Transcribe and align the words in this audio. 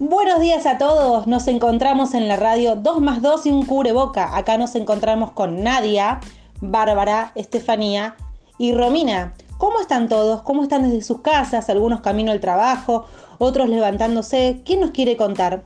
Buenos 0.00 0.38
días 0.38 0.64
a 0.64 0.78
todos, 0.78 1.26
nos 1.26 1.48
encontramos 1.48 2.14
en 2.14 2.28
la 2.28 2.36
radio 2.36 2.76
2 2.76 3.00
más 3.00 3.20
2 3.20 3.46
y 3.46 3.50
un 3.50 3.66
cubreboca. 3.66 4.36
Acá 4.36 4.56
nos 4.56 4.76
encontramos 4.76 5.32
con 5.32 5.64
Nadia, 5.64 6.20
Bárbara, 6.60 7.32
Estefanía 7.34 8.14
y 8.58 8.72
Romina. 8.72 9.34
¿Cómo 9.58 9.80
están 9.80 10.08
todos? 10.08 10.42
¿Cómo 10.42 10.62
están 10.62 10.84
desde 10.84 11.02
sus 11.02 11.20
casas? 11.22 11.68
Algunos 11.68 12.00
camino 12.00 12.30
al 12.30 12.38
trabajo, 12.38 13.06
otros 13.38 13.68
levantándose. 13.68 14.62
¿Quién 14.64 14.82
nos 14.82 14.92
quiere 14.92 15.16
contar? 15.16 15.64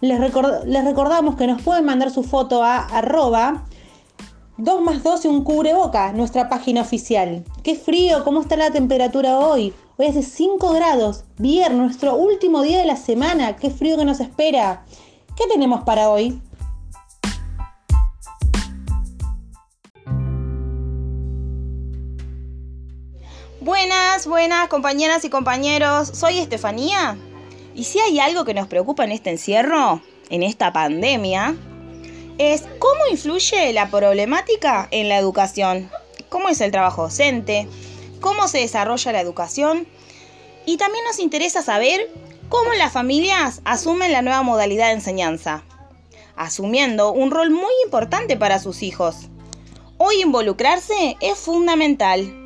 Les, 0.00 0.18
recordamos 0.18 1.36
que 1.36 1.46
nos 1.46 1.60
pueden 1.60 1.84
mandar 1.84 2.10
su 2.10 2.22
foto 2.22 2.64
a 2.64 2.78
arroba 2.78 3.66
2 4.56 4.80
más 4.80 5.02
2 5.02 5.26
y 5.26 5.28
un 5.28 5.44
cubreboca, 5.44 6.14
nuestra 6.14 6.48
página 6.48 6.80
oficial. 6.80 7.44
¡Qué 7.62 7.74
frío! 7.74 8.24
¿Cómo 8.24 8.40
está 8.40 8.56
la 8.56 8.70
temperatura 8.70 9.38
hoy? 9.38 9.74
Hoy 10.02 10.06
hace 10.06 10.22
5 10.22 10.72
grados. 10.72 11.24
Viernes, 11.36 11.78
nuestro 11.78 12.14
último 12.14 12.62
día 12.62 12.78
de 12.78 12.86
la 12.86 12.96
semana. 12.96 13.56
¡Qué 13.56 13.68
frío 13.68 13.98
que 13.98 14.06
nos 14.06 14.18
espera! 14.18 14.86
¿Qué 15.36 15.46
tenemos 15.46 15.84
para 15.84 16.08
hoy? 16.08 16.40
Buenas, 23.60 24.26
buenas 24.26 24.68
compañeras 24.68 25.22
y 25.26 25.28
compañeros. 25.28 26.08
Soy 26.14 26.38
Estefanía. 26.38 27.18
Y 27.74 27.84
si 27.84 27.98
hay 27.98 28.20
algo 28.20 28.46
que 28.46 28.54
nos 28.54 28.68
preocupa 28.68 29.04
en 29.04 29.12
este 29.12 29.28
encierro, 29.28 30.00
en 30.30 30.42
esta 30.42 30.72
pandemia, 30.72 31.56
es 32.38 32.64
cómo 32.78 33.02
influye 33.10 33.74
la 33.74 33.90
problemática 33.90 34.88
en 34.92 35.10
la 35.10 35.18
educación. 35.18 35.90
¿Cómo 36.30 36.48
es 36.48 36.62
el 36.62 36.70
trabajo 36.70 37.02
docente? 37.02 37.68
Cómo 38.20 38.48
se 38.48 38.58
desarrolla 38.58 39.12
la 39.12 39.20
educación 39.20 39.86
y 40.66 40.76
también 40.76 41.04
nos 41.04 41.18
interesa 41.18 41.62
saber 41.62 42.08
cómo 42.48 42.72
las 42.74 42.92
familias 42.92 43.62
asumen 43.64 44.12
la 44.12 44.22
nueva 44.22 44.42
modalidad 44.42 44.88
de 44.88 44.94
enseñanza, 44.94 45.62
asumiendo 46.36 47.12
un 47.12 47.30
rol 47.30 47.50
muy 47.50 47.72
importante 47.84 48.36
para 48.36 48.58
sus 48.58 48.82
hijos. 48.82 49.28
Hoy 49.96 50.22
involucrarse 50.22 51.16
es 51.20 51.38
fundamental. 51.38 52.36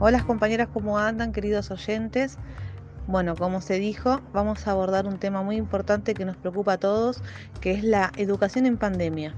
Hola 0.00 0.24
compañeras, 0.24 0.68
¿cómo 0.72 0.96
andan 0.96 1.32
queridos 1.32 1.72
oyentes? 1.72 2.38
Bueno, 3.08 3.36
como 3.36 3.62
se 3.62 3.78
dijo, 3.78 4.20
vamos 4.34 4.68
a 4.68 4.72
abordar 4.72 5.06
un 5.06 5.18
tema 5.18 5.42
muy 5.42 5.56
importante 5.56 6.12
que 6.12 6.26
nos 6.26 6.36
preocupa 6.36 6.74
a 6.74 6.76
todos, 6.76 7.22
que 7.62 7.70
es 7.70 7.82
la 7.82 8.12
educación 8.18 8.66
en 8.66 8.76
pandemia. 8.76 9.34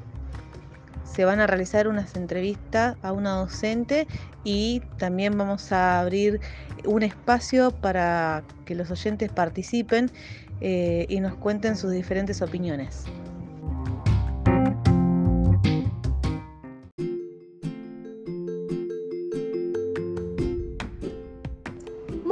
Se 1.04 1.24
van 1.24 1.38
a 1.38 1.46
realizar 1.46 1.86
unas 1.86 2.16
entrevistas 2.16 2.96
a 3.00 3.12
una 3.12 3.36
docente 3.36 4.08
y 4.42 4.80
también 4.98 5.38
vamos 5.38 5.70
a 5.70 6.00
abrir 6.00 6.40
un 6.84 7.04
espacio 7.04 7.70
para 7.70 8.42
que 8.64 8.74
los 8.74 8.90
oyentes 8.90 9.30
participen 9.30 10.10
eh, 10.60 11.06
y 11.08 11.20
nos 11.20 11.36
cuenten 11.36 11.76
sus 11.76 11.92
diferentes 11.92 12.42
opiniones. 12.42 13.04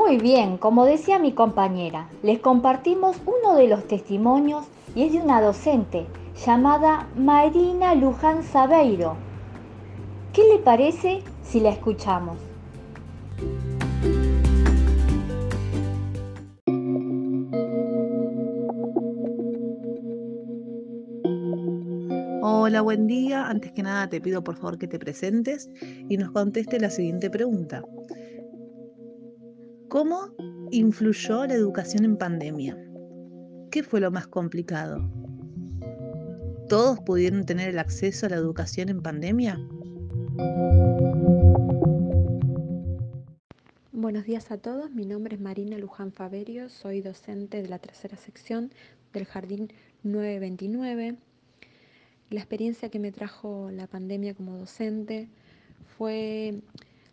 Muy 0.09 0.17
bien, 0.17 0.57
como 0.57 0.87
decía 0.87 1.19
mi 1.19 1.33
compañera, 1.33 2.09
les 2.23 2.39
compartimos 2.39 3.19
uno 3.27 3.55
de 3.57 3.69
los 3.69 3.87
testimonios 3.87 4.65
y 4.95 5.03
es 5.03 5.13
de 5.13 5.19
una 5.19 5.43
docente 5.43 6.07
llamada 6.47 7.07
Marina 7.15 7.95
Luján 7.95 8.43
Sabeiro. 8.43 9.17
¿Qué 10.33 10.45
le 10.51 10.61
parece 10.61 11.23
si 11.43 11.61
la 11.61 11.69
escuchamos? 11.69 12.39
Hola, 22.41 22.81
buen 22.81 23.07
día. 23.07 23.47
Antes 23.47 23.73
que 23.73 23.83
nada 23.83 24.09
te 24.09 24.23
pido 24.23 24.43
por 24.43 24.57
favor 24.57 24.79
que 24.79 24.89
te 24.89 24.99
presentes 24.99 25.69
y 26.09 26.17
nos 26.17 26.31
conteste 26.31 26.81
la 26.81 26.89
siguiente 26.89 27.29
pregunta. 27.29 27.83
¿Cómo 29.89 30.29
influyó 30.71 31.47
la 31.47 31.55
educación 31.55 32.05
en 32.05 32.19
pandemia? 32.19 32.77
¿Qué 33.71 33.83
fue 33.83 34.01
lo 34.01 34.11
más 34.11 34.27
complicado? 34.27 35.11
¿Todos 36.69 37.01
pudieron 37.01 37.47
tener 37.47 37.71
el 37.71 37.79
acceso 37.79 38.27
a 38.27 38.29
la 38.29 38.37
educación 38.37 38.91
en 38.91 39.01
pandemia? 39.01 39.59
Buenos 43.93 44.27
días 44.27 44.51
a 44.51 44.59
todos, 44.59 44.91
mi 44.91 45.07
nombre 45.07 45.37
es 45.37 45.41
Marina 45.41 45.79
Luján 45.79 46.13
Faberio, 46.13 46.69
soy 46.69 47.01
docente 47.01 47.63
de 47.63 47.69
la 47.71 47.79
tercera 47.79 48.19
sección 48.19 48.71
del 49.15 49.25
Jardín 49.25 49.73
929. 50.03 51.17
La 52.29 52.41
experiencia 52.41 52.91
que 52.91 52.99
me 52.99 53.11
trajo 53.11 53.71
la 53.71 53.87
pandemia 53.87 54.35
como 54.35 54.59
docente 54.59 55.31
fue 55.97 56.61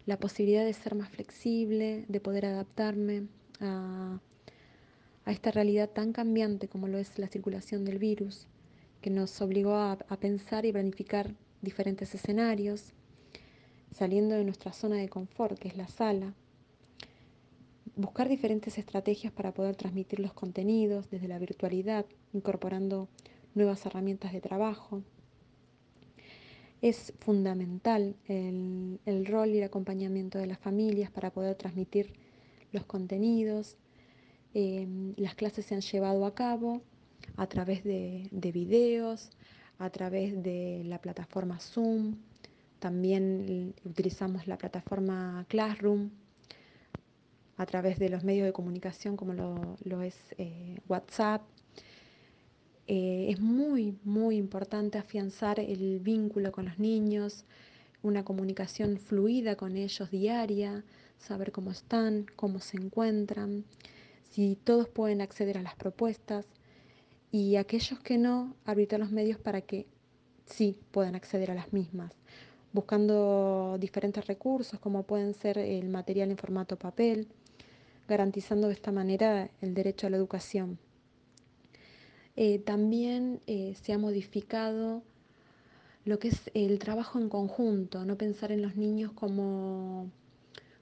la 0.05 0.17
posibilidad 0.17 0.63
de 0.63 0.73
ser 0.73 0.95
más 0.95 1.09
flexible, 1.09 2.05
de 2.07 2.19
poder 2.19 2.45
adaptarme 2.45 3.27
a, 3.59 4.19
esta 5.25 5.49
realidad 5.51 5.89
tan 5.89 6.13
cambiante 6.13 6.67
como 6.67 6.87
lo 6.87 6.99
es 6.99 7.17
la 7.17 7.27
circulación 7.27 7.83
del 7.83 7.97
virus, 7.97 8.47
que 9.01 9.09
nos 9.09 9.41
obligó 9.41 9.73
a, 9.75 9.93
a 9.93 10.17
pensar 10.17 10.65
y 10.65 10.71
planificar 10.71 11.33
diferentes 11.61 12.13
escenarios, 12.13 12.93
saliendo 13.91 14.35
de 14.35 14.43
nuestra 14.43 14.71
zona 14.73 14.97
de 14.97 15.09
confort, 15.09 15.57
que 15.57 15.67
es 15.67 15.77
la 15.77 15.87
sala, 15.87 16.35
buscar 17.95 18.29
diferentes 18.29 18.77
estrategias 18.77 19.33
para 19.33 19.53
poder 19.53 19.75
transmitir 19.75 20.19
los 20.19 20.33
contenidos 20.33 21.09
desde 21.09 21.27
la 21.27 21.39
virtualidad, 21.39 22.05
incorporando 22.33 23.07
nuevas 23.55 23.85
herramientas 23.85 24.33
de 24.33 24.41
trabajo, 24.41 25.01
es 26.81 27.13
fundamental 27.19 28.15
el, 28.27 29.25
rol 29.25 29.49
y 29.49 29.57
el 29.59 29.63
acompañamiento 29.63 30.37
de 30.37 30.47
las 30.47 30.59
familias 30.59 31.11
para 31.11 31.31
poder 31.31 31.55
transmitir 31.55 32.13
los 32.71 32.85
contenidos. 32.85 33.77
Em, 34.53 35.13
las 35.17 35.35
clases 35.35 35.65
se 35.65 35.75
han 35.75 35.81
llevado 35.81 36.25
a 36.25 36.35
cabo 36.35 36.81
a 37.37 37.47
través 37.47 37.83
de, 37.83 38.29
de 38.31 38.51
videos, 38.51 39.29
a 39.79 39.89
través 39.89 40.41
de 40.43 40.83
la 40.85 41.01
plataforma 41.01 41.59
Zoom, 41.59 42.15
también 42.79 43.73
utilizamos 43.83 44.47
la 44.47 44.57
plataforma 44.57 45.45
Classroom, 45.47 46.11
a 47.57 47.65
través 47.65 47.97
de 47.97 48.09
los 48.09 48.23
medios 48.23 48.45
de 48.45 48.53
comunicación 48.53 49.17
como 49.17 49.33
lo, 49.33 50.01
es 50.01 50.15
eh, 50.37 50.77
WhatsApp, 50.87 51.41
eh, 52.87 53.27
es 53.29 53.39
muy, 53.39 53.97
muy 54.03 54.37
importante 54.37 54.97
afianzar 54.97 55.59
el 55.59 55.99
vínculo 55.99 56.51
con 56.51 56.65
los 56.65 56.77
niños, 56.77 57.45
una 58.03 58.23
comunicación 58.23 58.97
fluida 58.97 59.55
con 59.55 59.75
ellos 59.75 60.11
diaria, 60.11 60.83
saber 61.17 61.51
cómo 61.51 61.71
están, 61.71 62.27
cómo 62.35 62.59
se 62.59 62.77
encuentran, 62.77 63.65
si 64.29 64.55
todos 64.63 64.87
pueden 64.87 65.21
acceder 65.21 65.57
a 65.57 65.63
las 65.63 65.75
propuestas 65.75 66.45
y 67.31 67.55
aquellos 67.55 67.99
que 67.99 68.17
no, 68.17 68.55
arbitrar 68.65 68.99
los 68.99 69.11
medios 69.11 69.39
para 69.39 69.61
que 69.61 69.87
sí 70.45 70.77
puedan 70.91 71.15
acceder 71.15 71.49
a 71.49 71.55
las 71.55 71.73
mismas, 71.73 72.13
buscando 72.71 73.77
diferentes 73.79 74.27
recursos 74.27 74.79
como 74.79 75.03
pueden 75.03 75.33
ser 75.33 75.57
el 75.57 75.89
material 75.89 76.29
en 76.29 76.37
formato 76.37 76.77
papel, 76.77 77.27
garantizando 78.07 78.67
de 78.67 78.73
esta 78.73 78.91
manera 78.91 79.49
el 79.61 79.73
derecho 79.73 80.05
a 80.05 80.11
la 80.11 80.17
educación. 80.17 80.77
Eh, 82.37 82.59
también 82.59 83.39
eh, 83.47 83.75
se 83.81 83.93
ha 83.93 83.97
modificado 83.97 85.03
lo 86.03 86.19
que 86.19 86.27
es 86.29 86.51
el 86.53 86.79
trabajo 86.79 87.17
en 87.19 87.29
conjunto, 87.29 88.05
no 88.05 88.17
pensar 88.17 88.51
en 88.51 88.61
los 88.61 88.75
niños 88.75 89.11
como, 89.13 90.11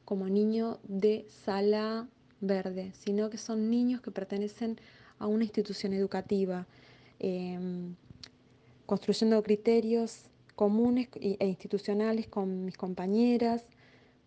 como 0.03 0.27
niños 0.29 0.79
de 0.83 1.25
sala 1.45 2.07
verde, 2.41 2.91
sino 2.93 3.29
que 3.29 3.37
son 3.37 3.69
niños 3.69 4.01
que 4.01 4.11
pertenecen 4.11 4.77
a 5.19 5.27
una 5.27 5.43
institución 5.43 5.93
educativa, 5.93 6.67
em, 7.19 7.95
construyendo 8.85 9.41
criterios 9.43 10.25
comunes 10.55 11.07
e 11.21 11.47
institucionales 11.47 12.27
con 12.27 12.65
mis 12.65 12.77
compañeras 12.77 13.65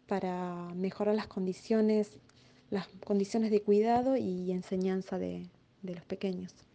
para 0.07 0.73
mejorar 0.75 1.15
las 1.15 1.27
condiciones, 1.27 2.13
las 2.71 2.89
condiciones 3.05 3.51
de 3.51 3.63
cuidado 3.63 4.17
y 4.17 4.51
enseñanza 4.53 5.19
de 5.19 5.47
los 5.83 6.05
pequeños. 6.07 6.67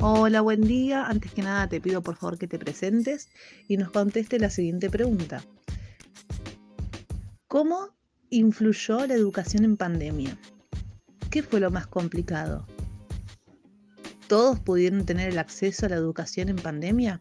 Hola, 0.00 0.42
buen 0.42 0.60
día. 0.60 1.06
Antes 1.06 1.32
que 1.32 1.42
nada 1.42 1.68
te 1.68 1.80
pido 1.80 2.02
por 2.02 2.16
favor 2.16 2.38
que 2.38 2.46
te 2.46 2.58
presentes 2.58 3.28
y 3.66 3.76
nos 3.76 3.90
conteste 3.90 4.38
la 4.38 4.50
siguiente 4.50 4.90
pregunta. 4.90 5.42
¿Cómo 7.48 7.88
influyó 8.30 9.06
la 9.06 9.14
educación 9.14 9.64
en 9.64 9.76
pandemia? 9.76 10.38
¿Qué 11.30 11.42
fue 11.42 11.60
lo 11.60 11.70
más 11.70 11.86
complicado? 11.86 12.66
todos 14.26 14.58
pudieron 14.58 15.06
tener 15.06 15.30
el 15.30 15.38
acceso 15.38 15.86
a 15.86 15.88
la 15.88 15.96
educación 15.96 16.48
en 16.48 16.56
pandemia? 16.56 17.18